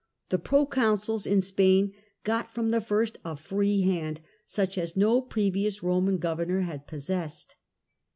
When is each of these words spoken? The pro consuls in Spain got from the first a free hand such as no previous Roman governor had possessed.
The 0.29 0.39
pro 0.39 0.65
consuls 0.65 1.27
in 1.27 1.43
Spain 1.43 1.93
got 2.23 2.51
from 2.51 2.69
the 2.71 2.81
first 2.81 3.19
a 3.23 3.35
free 3.35 3.81
hand 3.81 4.19
such 4.47 4.75
as 4.75 4.97
no 4.97 5.21
previous 5.21 5.83
Roman 5.83 6.17
governor 6.17 6.61
had 6.61 6.87
possessed. 6.87 7.53